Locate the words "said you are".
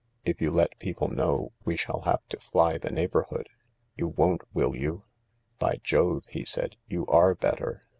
6.43-7.35